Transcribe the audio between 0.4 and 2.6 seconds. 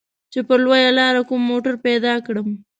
پر لويه لاره کوم موټر پيدا کړم.